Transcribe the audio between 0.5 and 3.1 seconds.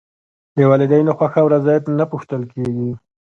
د والدینو خوښه او رضایت نه پوښتل کېږي.